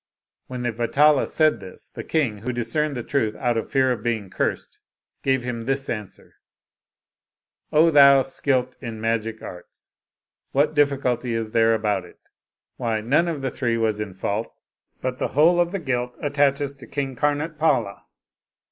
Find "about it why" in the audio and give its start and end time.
11.75-13.01